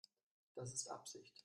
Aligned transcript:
Das 0.55 0.73
ist 0.73 0.89
Absicht. 0.89 1.39